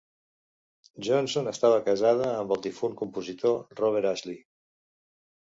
Johnson 1.07 1.49
estava 1.51 1.83
casada 1.89 2.29
amb 2.31 2.55
el 2.57 2.63
difunt 2.65 2.97
compositor 3.03 3.61
Robert 3.83 4.11
Ashley. 4.15 4.43